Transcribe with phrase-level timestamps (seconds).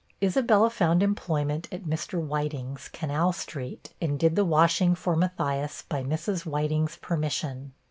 [0.23, 2.19] Isabella found employment at Mr.
[2.19, 6.41] Whiting's, Canal street, and did the washing for Matthias by Mrs.
[6.43, 7.73] Whiting's permission.